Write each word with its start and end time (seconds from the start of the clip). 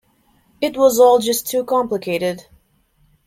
It 0.61 0.77
was 0.77 0.97
all 0.97 1.19
just 1.19 1.45
too 1.45 1.63
complicated. 1.63 2.47